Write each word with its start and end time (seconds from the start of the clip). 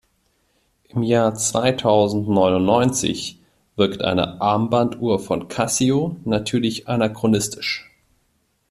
Im 0.87 1.03
Jahr 1.03 1.35
zweitausendneunundneunzig 1.35 3.39
wirkt 3.75 4.01
eine 4.01 4.41
Armbanduhr 4.41 5.19
von 5.19 5.47
Casio 5.47 6.15
natürlich 6.25 6.87
anachronistisch. 6.87 7.87